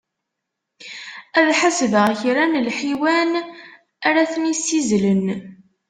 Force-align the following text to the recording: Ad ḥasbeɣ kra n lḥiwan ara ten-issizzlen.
Ad 1.39 1.49
ḥasbeɣ 1.59 2.07
kra 2.21 2.45
n 2.51 2.61
lḥiwan 2.67 3.31
ara 4.07 4.29
ten-issizzlen. 4.31 5.23